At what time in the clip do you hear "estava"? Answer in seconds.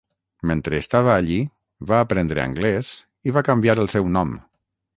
0.83-1.11